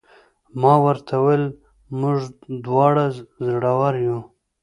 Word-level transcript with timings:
ما 0.61 0.73
ورته 0.85 1.13
وویل: 1.19 1.45
موږ 1.99 2.17
دواړه 2.65 3.05
زړور 3.47 3.93
یو. 4.05 4.19